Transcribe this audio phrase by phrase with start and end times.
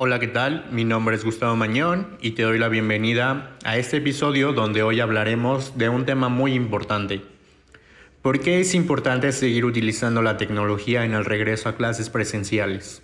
[0.00, 0.64] Hola, ¿qué tal?
[0.70, 5.00] Mi nombre es Gustavo Mañón y te doy la bienvenida a este episodio donde hoy
[5.00, 7.20] hablaremos de un tema muy importante.
[8.22, 13.02] ¿Por qué es importante seguir utilizando la tecnología en el regreso a clases presenciales?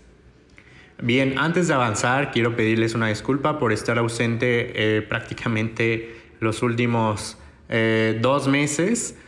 [1.02, 7.38] Bien, antes de avanzar, quiero pedirles una disculpa por estar ausente eh, prácticamente los últimos
[7.70, 9.18] eh, dos meses.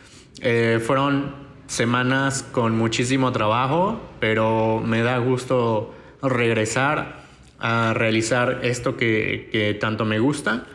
[0.40, 1.34] Eh, fueron
[1.66, 5.92] semanas con muchísimo trabajo, pero me da gusto
[6.22, 7.25] regresar
[7.58, 10.66] a realizar esto que, tanto me gusta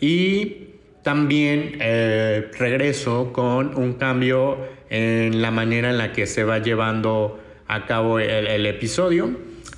[0.00, 0.68] y
[1.02, 1.78] también
[2.58, 4.58] regreso con un cambio
[4.90, 9.30] en la manera en la que se va llevando a cabo el episodio.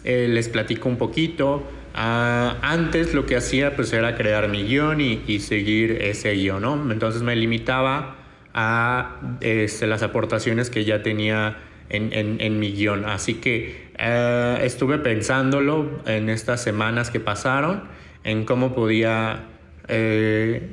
[0.05, 1.63] Eh, les platico un poquito.
[1.95, 6.93] Ah, antes lo que hacía pues era crear mi guion y, seguir ese guion, ¿no?
[6.93, 8.17] Entonces me limitaba
[8.55, 11.59] a este, las aportaciones que ya tenía
[11.91, 13.05] en, mi guion.
[13.05, 17.83] Así que eh, estuve pensándolo en estas semanas que pasaron,
[18.25, 19.45] en cómo podía
[19.89, 20.69] eh,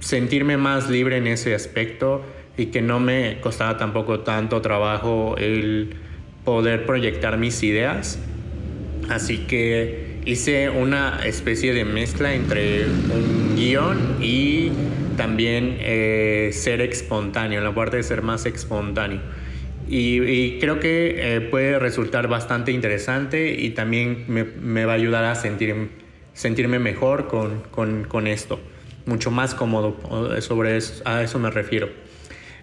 [0.00, 2.22] sentirme más libre en ese aspecto
[2.56, 5.96] y que no me costaba tampoco tanto trabajo el
[6.44, 8.18] poder proyectar mis ideas
[9.08, 14.70] Así que hice una especie de mezcla entre un guion y
[15.16, 19.20] también eh, ser espontáneo, la parte de ser más espontáneo.
[19.88, 25.34] Y, creo que eh, puede resultar bastante interesante y también me, va a ayudar a
[25.34, 25.90] sentir,
[26.32, 28.60] sentirme mejor con, esto,
[29.06, 29.96] mucho más cómodo,
[30.40, 31.88] sobre a eso me refiero.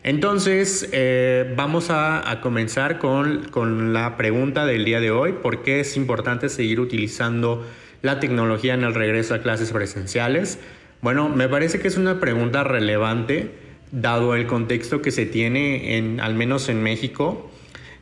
[0.03, 5.95] Entonces, eh, vamos a, comenzar con, la pregunta del día de hoy, ¿por qué es
[5.95, 7.67] importante seguir utilizando
[8.01, 10.59] la tecnología en el regreso a clases presenciales?
[11.01, 13.51] Bueno, me parece que es una pregunta relevante,
[13.91, 17.51] dado el contexto que se tiene, en, al menos en México,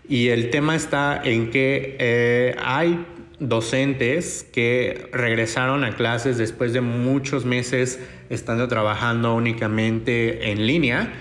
[0.08, 3.06] y el tema está en que eh, hay
[3.40, 11.14] docentes que regresaron a clases después de muchos meses estando trabajando únicamente en línea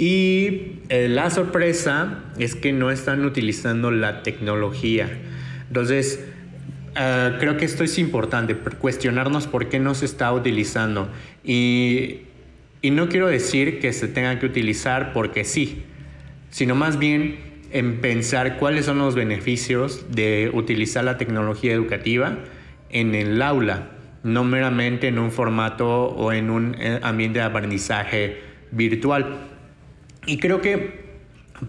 [0.00, 5.10] y eh, la sorpresa es que no están utilizando la tecnología.
[5.68, 6.24] Entonces,
[6.96, 11.10] eh, creo que esto es importante, cuestionarnos por qué no se está utilizando.
[11.44, 12.20] Y,
[12.82, 15.84] y no quiero decir que se tenga que utilizar porque sí,
[16.50, 17.38] sino más bien
[17.72, 22.38] en pensar cuáles son los beneficios de utilizar la tecnología educativa
[22.88, 23.90] en el aula,
[24.22, 28.40] no meramente en un formato o en un eh, ambiente de aprendizaje
[28.72, 29.36] virtual.
[30.26, 31.10] Y creo que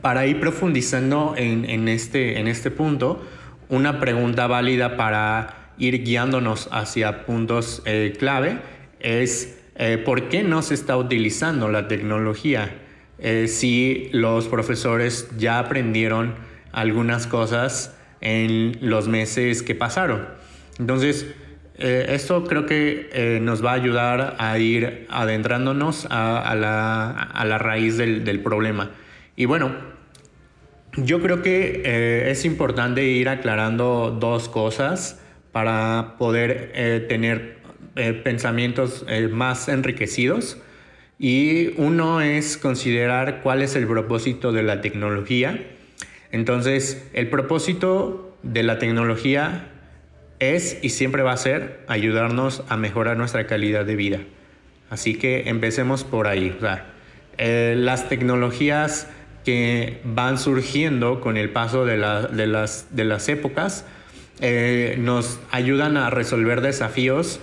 [0.01, 3.25] para ir profundizando en, este, en este punto,
[3.69, 8.59] una pregunta válida para ir guiándonos hacia puntos eh, clave
[8.99, 12.71] es eh, por qué no se está utilizando la tecnología
[13.23, 16.33] eh, si los profesores ya aprendieron
[16.71, 20.27] algunas cosas en los meses que pasaron.
[20.79, 21.27] Entonces,
[21.77, 27.97] eh, esto creo que eh, nos va a ayudar a ir adentrándonos a, la, raíz
[27.97, 28.89] del, problema.
[29.35, 29.71] Y bueno,
[30.95, 35.21] yo creo que es importante ir aclarando dos cosas
[35.51, 37.60] para poder tener
[37.95, 40.57] pensamientos más enriquecidos.
[41.19, 45.59] Y uno es considerar cuál es el propósito de la tecnología.
[46.31, 49.67] Entonces, el propósito de la tecnología
[50.39, 54.19] es y siempre va a ser ayudarnos a mejorar nuestra calidad de vida.
[54.89, 56.57] Así que empecemos por ahí.
[57.37, 59.07] Eh, las tecnologías
[59.45, 63.85] que van surgiendo con el paso de, las, de las, épocas
[64.39, 67.39] eh, nos ayudan a resolver desafíos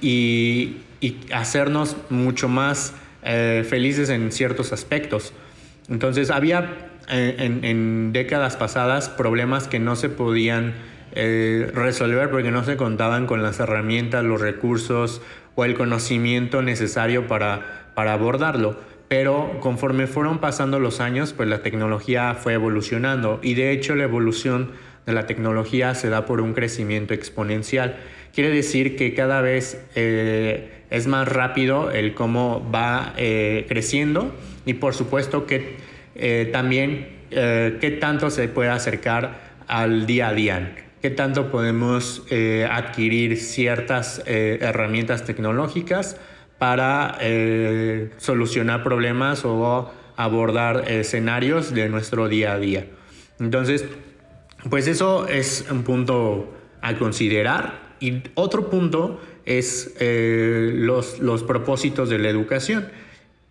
[0.00, 0.76] y,
[1.32, 5.32] hacernos mucho más eh, felices en ciertos aspectos.
[5.88, 10.74] Entonces había en, en décadas pasadas problemas que no se podían
[11.12, 15.20] eh, resolver porque no se contaban con las herramientas, los recursos
[15.56, 18.78] o el conocimiento necesario para, para abordarlo.
[19.08, 24.04] Pero conforme fueron pasando los años, pues la tecnología fue evolucionando y de hecho la
[24.04, 24.70] evolución
[25.04, 27.96] de la tecnología se da por un crecimiento exponencial.
[28.34, 34.34] Quiere decir que cada vez eh, es más rápido el cómo va eh, creciendo
[34.66, 35.90] y por supuesto que
[36.52, 43.38] también qué tanto se puede acercar al día a día qué tanto podemos eh, adquirir
[43.38, 46.16] ciertas eh, herramientas tecnológicas
[46.58, 52.86] para eh, solucionar problemas o abordar escenarios de nuestro día a día.
[53.38, 53.86] Entonces,
[54.68, 57.89] pues eso es un punto a considerar.
[58.00, 62.88] Y otro punto es los, los propósitos de la educación.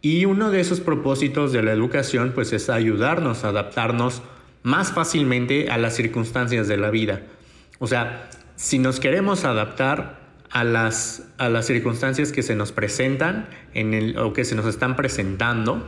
[0.02, 4.22] Y uno de esos propósitos de la educación pues es ayudarnos a adaptarnos
[4.64, 7.22] más fácilmente a las circunstancias de la vida.
[7.80, 10.20] O sea, si nos queremos adaptar
[10.52, 14.66] a las, a las circunstancias que se nos presentan en el, o que se nos
[14.66, 15.86] están presentando,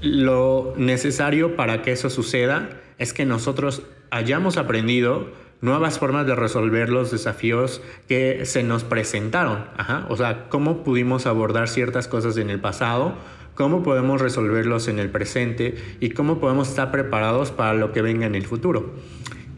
[0.00, 5.32] lo necesario para que eso suceda es que nosotros hayamos aprendido
[5.64, 9.64] nuevas formas de resolver los desafíos que se nos presentaron.
[10.10, 13.14] O sea, cómo pudimos abordar ciertas cosas en el pasado,
[13.54, 18.26] cómo podemos resolverlos en el presente y cómo podemos estar preparados para lo que venga
[18.26, 18.92] en el futuro.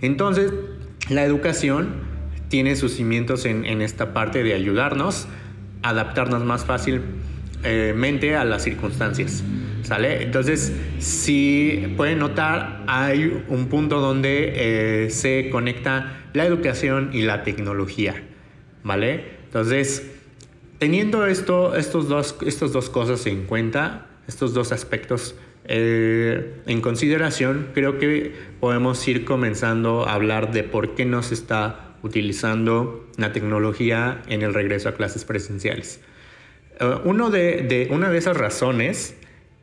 [0.01, 0.53] Entonces,
[1.11, 1.89] la educación
[2.49, 5.27] tiene sus cimientos en, esta parte de ayudarnos
[5.83, 9.43] a adaptarnos más fácilmente a las circunstancias.
[9.87, 10.25] ¿Sale?
[10.25, 17.45] Entonces, si pueden notar, hay un punto donde eh, se conecta la educación y la
[17.45, 18.21] tecnología.
[18.83, 19.23] ¿Vale?
[19.45, 20.11] Entonces,
[20.81, 25.37] teniendo esto, estos dos, estas dos cosas en cuenta, estos dos aspectos
[25.67, 31.95] eh, en consideración, creo que podemos ir comenzando a hablar de por qué nos está
[32.03, 36.01] utilizando la tecnología en el regreso a clases presenciales.
[36.81, 39.17] Uh, uno de, una de esas razones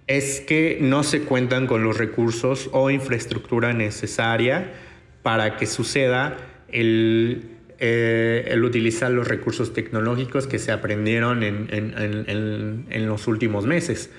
[0.08, 4.74] es que no se cuentan con los recursos o infraestructura necesaria
[5.22, 7.46] para que suceda el,
[7.80, 14.10] eh, el utilizar los recursos tecnológicos que se aprendieron en, en, en, los últimos meses.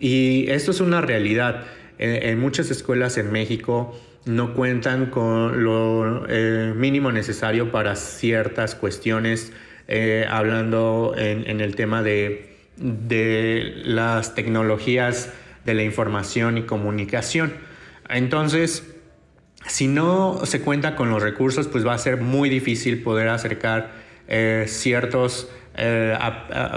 [0.00, 1.64] Y esto es una realidad.
[1.98, 9.52] En, muchas escuelas en México no cuentan con lo eh, mínimo necesario para ciertas cuestiones,
[9.88, 15.32] eh, hablando en el tema de de las tecnologías
[15.64, 17.52] de la información y comunicación.
[18.08, 18.94] Entonces,
[19.66, 23.90] si no se cuenta con los recursos, pues va a ser muy difícil poder acercar
[24.28, 26.16] eh, ciertos eh,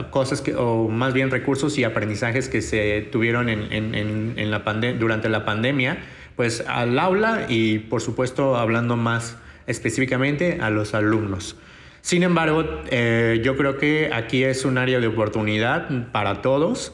[0.10, 5.98] cosas o más bien recursos y aprendizajes que se tuvieron en, durante la pandemia,
[6.36, 9.38] pues al aula y por supuesto hablando más
[9.68, 11.56] específicamente a los alumnos.
[12.02, 16.94] Sin embargo, eh, yo creo que aquí es un área de oportunidad para todos,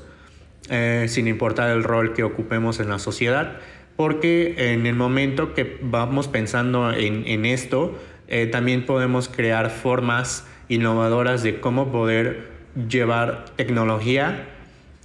[0.69, 3.57] eh, sin importar el rol que ocupemos en la sociedad,
[3.95, 11.42] porque en el momento que vamos pensando en, esto, eh, también podemos crear formas innovadoras
[11.42, 12.50] de cómo poder
[12.89, 14.50] llevar tecnología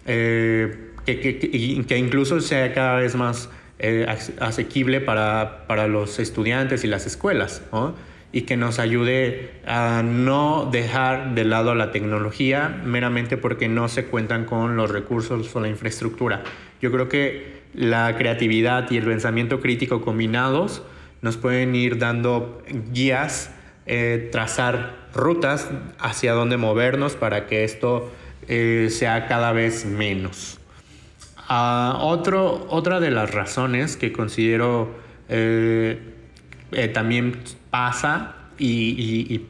[0.05, 0.93] que,
[1.97, 3.49] incluso sea cada vez más
[4.41, 7.63] asequible para, para, los estudiantes y las escuelas.
[7.73, 7.95] ¿no?
[8.33, 14.07] Y que nos ayude a no dejar de lado la tecnología meramente porque no se
[14.07, 16.43] cuentan con los recursos o la infraestructura.
[16.81, 20.83] Yo creo que la creatividad y el pensamiento crítico combinados
[21.21, 22.63] nos pueden ir dando
[22.93, 23.51] guías,
[23.87, 28.11] eh, trazar rutas hacia dónde movernos para que esto
[28.49, 30.59] eh, sea cada vez menos.
[31.49, 34.91] Ah, otro, otra de las razones que considero
[35.29, 36.12] eh,
[36.93, 37.39] también
[37.71, 39.47] pasa y,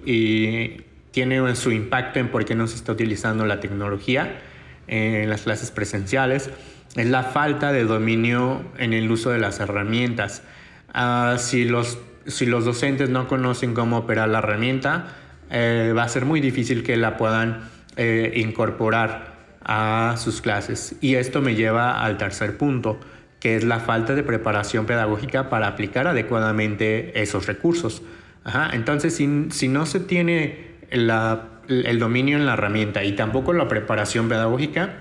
[1.10, 4.40] tiene su impacto en por qué no se está utilizando la tecnología
[4.88, 6.50] en las clases presenciales,
[6.96, 10.42] es la falta de dominio en el uso de las herramientas.
[10.92, 15.06] Ah, si, los, si los docentes no conocen cómo operar la herramienta,
[15.50, 19.32] eh, va a ser muy difícil que la puedan eh, incorporar
[19.64, 20.96] a sus clases.
[21.00, 22.98] Y esto me lleva al tercer punto,
[23.42, 28.02] que es la falta de preparación pedagógica para aplicar adecuadamente esos recursos.
[28.72, 34.94] entonces, si, no se tiene el dominio en la herramienta y tampoco la preparación pedagógica,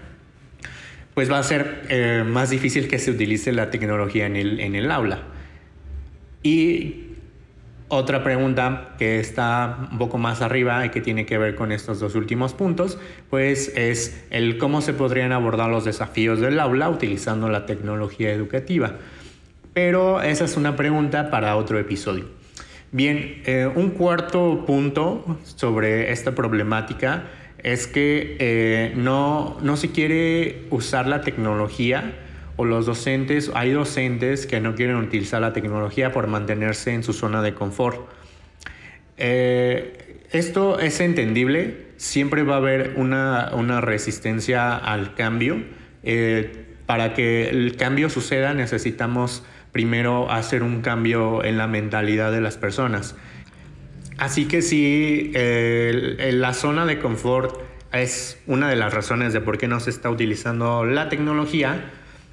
[1.13, 4.73] pues va a ser eh, más difícil que se utilice la tecnología en el, en
[4.73, 5.19] el aula.
[6.41, 7.10] Y
[7.91, 11.99] otra pregunta que está un poco más arriba y que tiene que ver con estos
[11.99, 12.97] dos últimos puntos,
[13.29, 18.93] pues es el cómo se podrían abordar los desafíos del aula utilizando la tecnología educativa.
[19.73, 22.29] Pero esa es una pregunta para otro episodio.
[22.93, 27.25] Bien, eh, un cuarto punto sobre esta problemática
[27.57, 32.13] es que eh, no, no se quiere usar la tecnología
[32.61, 37.11] o los docentes, hay docentes que no quieren utilizar la tecnología por mantenerse en su
[37.11, 38.07] zona de confort.
[39.17, 45.63] Eh, esto es entendible, siempre va a haber una, una resistencia al cambio.
[46.03, 52.41] Eh, para que el cambio suceda necesitamos primero hacer un cambio en la mentalidad de
[52.41, 53.15] las personas.
[54.19, 57.59] Así que si la zona de confort
[57.91, 61.91] es una de las razones de por qué no se está utilizando la tecnología,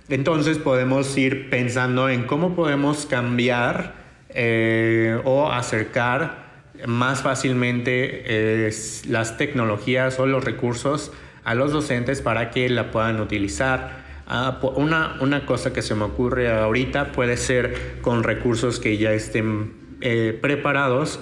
[0.09, 3.95] entonces podemos ir pensando en cómo podemos cambiar
[4.31, 6.49] eh, o acercar
[6.87, 8.23] más fácilmente
[8.67, 8.71] eh,
[9.09, 11.13] las tecnologías o los recursos
[11.45, 14.07] a los docentes para que la puedan utilizar.
[14.27, 19.13] Ah, una, una, cosa que se me ocurre ahorita puede ser con recursos que ya
[19.13, 19.73] estén
[20.03, 21.21] eh, preparados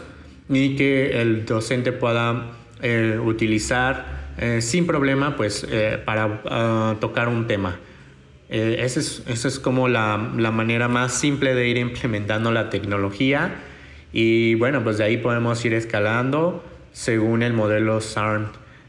[0.48, 2.52] y que el docente pueda
[3.24, 4.26] utilizar
[4.60, 5.66] sin problema pues
[6.04, 7.78] para ah, tocar un tema.
[8.48, 13.56] Esa es, es, como la, la, manera más simple de ir implementando la tecnología
[14.12, 18.46] y bueno pues de ahí podemos ir escalando según el modelo SARM,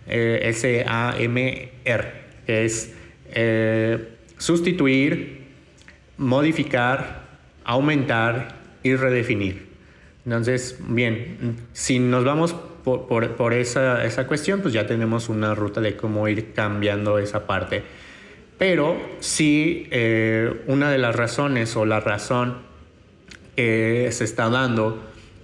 [0.08, 2.12] S-A-M-R,
[2.46, 2.94] que es
[4.38, 5.42] sustituir,
[6.18, 7.24] modificar,
[7.66, 9.68] aumentar y redefinir.
[10.26, 15.98] Entonces, bien, si nos vamos por, esa, esa, cuestión, pues ya tenemos una ruta de
[15.98, 17.84] cómo ir cambiando esa parte.
[18.58, 22.56] Pero sí, eh, una de las razones o la razón
[23.56, 25.04] que se está dando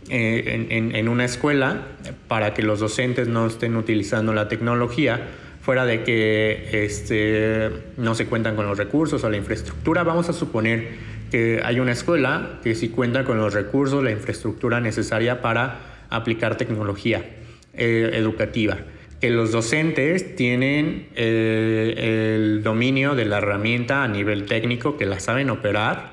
[0.09, 1.81] eh, en, una escuela
[2.27, 5.21] para que los docentes no estén utilizando la tecnología,
[5.61, 10.33] fuera de que este, no se cuentan con los recursos o la infraestructura, vamos a
[10.33, 10.89] suponer
[11.31, 16.57] que hay una escuela que sí cuenta con los recursos, la infraestructura necesaria para aplicar
[16.57, 17.25] tecnología
[17.73, 18.77] eh, educativa,
[19.23, 25.21] que los docentes tienen eh, el dominio de la herramienta a nivel técnico, que la
[25.21, 26.11] saben operar,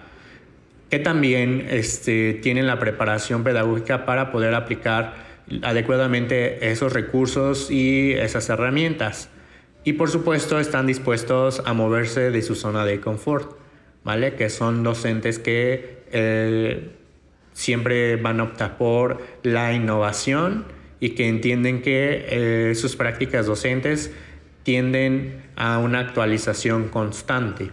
[0.91, 5.17] que también este, tienen la preparación pedagógica para poder aplicar
[5.63, 9.29] adecuadamente esos recursos y esas herramientas.
[9.83, 13.59] Y por supuesto están dispuestos a moverse de su zona de confort.
[14.05, 14.37] ¿vale?
[14.37, 16.93] Que son docentes que eh,
[17.55, 24.13] siempre van a optar por la innovación y que entienden que eh, sus prácticas docentes
[24.63, 27.71] tienden a una actualización constante.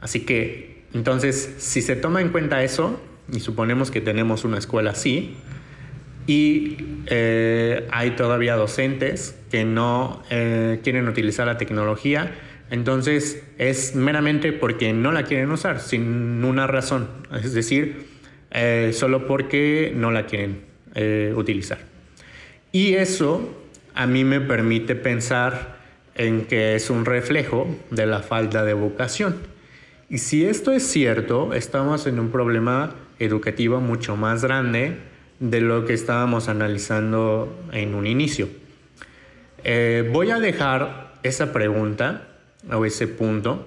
[0.00, 3.00] Así que, entonces, si se toma en cuenta eso,
[3.32, 5.36] y suponemos que tenemos una escuela así,
[6.26, 6.76] y
[7.06, 12.32] eh, hay todavía docentes que no quieren utilizar la tecnología,
[12.70, 17.08] entonces es meramente porque no la quieren usar, sin una razón.
[17.32, 18.06] Es decir,
[18.52, 20.60] eh, solo porque no la quieren
[20.94, 21.78] eh, utilizar.
[22.72, 23.54] Y eso
[23.94, 25.76] a mí me permite pensar
[26.14, 29.36] en que es un reflejo de la falta de vocación.
[30.08, 34.96] Y si esto es cierto, estamos en un problema educativo mucho más grande
[35.38, 38.48] de lo que estábamos analizando en un inicio.
[39.64, 42.28] Eh, voy a dejar esa pregunta
[42.70, 43.66] o ese punto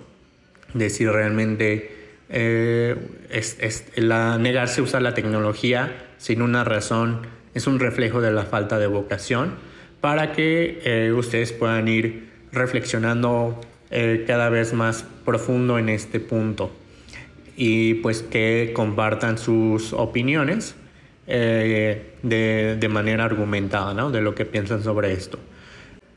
[0.73, 1.95] de si realmente
[2.29, 2.95] eh,
[3.29, 7.21] es, la, negarse a usar la tecnología sin una razón
[7.53, 9.55] es un reflejo de la falta de vocación
[10.01, 13.59] para que eh, ustedes puedan ir reflexionando
[13.91, 16.71] eh, cada vez más profundo en este punto
[17.55, 20.75] y pues que compartan sus opiniones
[21.25, 24.11] de, de, manera argumentada, ¿no?
[24.11, 25.39] De lo que piensan sobre esto.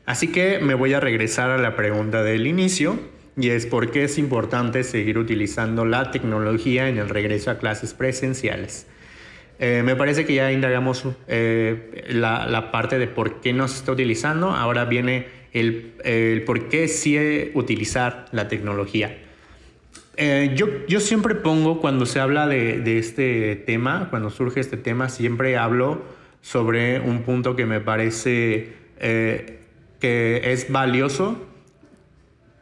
[0.05, 2.99] Así que me voy a regresar a la pregunta del inicio
[3.37, 7.93] y es por qué es importante seguir utilizando la tecnología en el regreso a clases
[7.93, 8.87] presenciales.
[9.59, 13.91] Eh, me parece que ya indagamos eh, la, parte de por qué no se está
[13.91, 19.17] utilizando, ahora viene el, por qué sí utilizar la tecnología.
[20.15, 24.77] Eh, yo, yo, siempre pongo, cuando se habla de, de, este tema, cuando surge este
[24.77, 26.03] tema, siempre hablo
[26.41, 31.45] sobre un punto que me parece que es valioso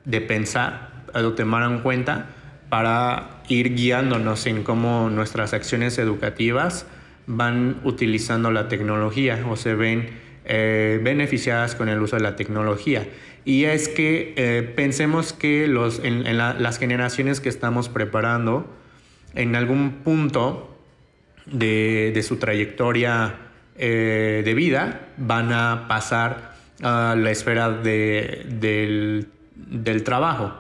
[0.06, 2.35] de pensar, o tomar en cuenta
[2.70, 6.86] para ir guiándonos en cómo nuestras acciones educativas
[7.28, 10.10] van utilizando la tecnología o se ven
[10.46, 13.08] eh, beneficiadas con el uso de la tecnología.
[13.46, 18.68] Y es que eh, pensemos que los, en, las generaciones que estamos preparando,
[19.36, 20.76] en algún punto
[21.46, 23.36] de, su trayectoria
[23.78, 30.54] eh, de vida, van a pasar a la esfera de, del, del, trabajo.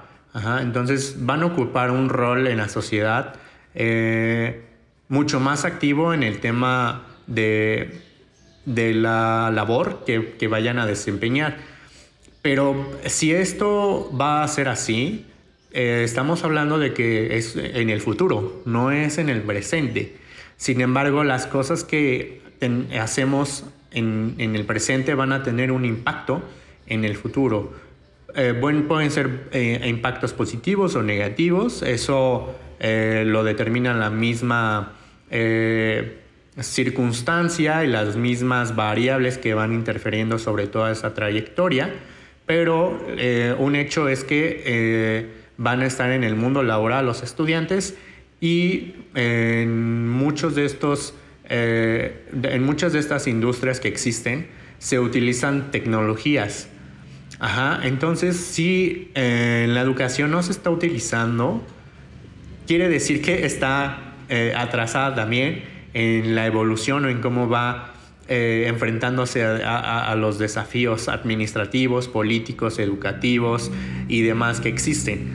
[0.61, 3.35] Entonces van a ocupar un rol en la sociedad
[3.73, 4.63] eh,
[5.07, 8.01] mucho más activo en el tema de,
[8.65, 11.57] de la labor que, que, vayan a desempeñar.
[12.41, 15.25] Pero si esto va a ser así,
[15.71, 20.15] eh, estamos hablando de que es en el futuro, no es en el presente.
[20.57, 22.41] Sin embargo, las cosas que
[22.99, 26.41] hacemos en, el presente van a tener un impacto
[26.87, 27.73] en el futuro.
[28.37, 34.91] Eh, pueden ser eh, impactos positivos o negativos, eso eh, lo determina la misma
[36.59, 41.93] circunstancia y las mismas variables que van interfiriendo sobre toda esa trayectoria,
[42.45, 42.97] pero
[43.57, 45.27] un hecho es que
[45.57, 47.97] van a estar en el mundo laboral los estudiantes
[48.39, 51.15] y en muchos de estos
[51.49, 56.69] en muchas de estas industrias que existen se utilizan tecnologías.
[57.39, 61.61] Ajá, entonces si eh, la educación no se está utilizando,
[62.65, 65.63] quiere decir que está eh, atrasada también
[65.93, 67.94] en la evolución o en cómo va
[68.27, 73.71] eh, enfrentándose a, los desafíos administrativos, políticos, educativos
[74.07, 75.31] y demás que existen.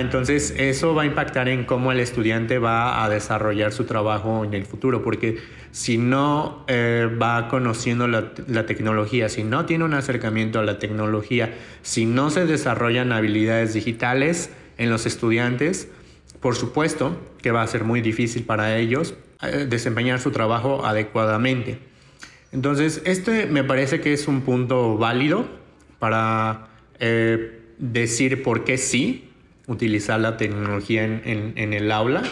[0.00, 4.54] entonces eso va a impactar en cómo el estudiante va a desarrollar su trabajo en
[4.54, 5.38] el futuro, porque
[5.70, 10.80] si no eh, va conociendo la, la tecnología, si no tiene un acercamiento a la
[10.80, 15.88] tecnología, si no se desarrollan habilidades digitales en los estudiantes,
[16.40, 21.91] por supuesto que va a ser muy difícil para ellos eh, desempeñar su trabajo adecuadamente.
[22.52, 25.46] Entonces, este me parece que es un punto válido
[25.98, 26.68] para
[27.00, 29.30] eh, decir por qué sí
[29.66, 32.22] utilizar la tecnología en, el aula.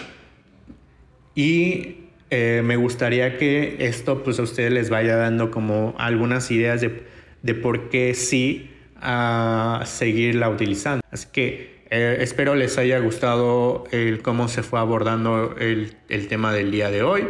[1.34, 1.96] Y
[2.28, 7.54] eh, me gustaría que esto pues, a ustedes les vaya dando como algunas ideas de,
[7.54, 11.02] por qué sí a seguirla utilizando.
[11.10, 13.84] Así que eh, espero les haya gustado
[14.20, 17.26] cómo se fue abordando el, el tema del día de hoy.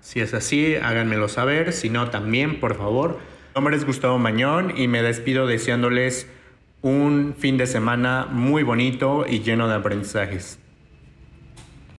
[0.00, 1.72] Si es así, háganmelo saber.
[1.72, 3.18] Si no, también, por favor.
[3.50, 6.28] Mi nombre es Gustavo Mañón y me despido deseándoles
[6.82, 10.59] un fin de semana muy bonito y lleno de aprendizajes.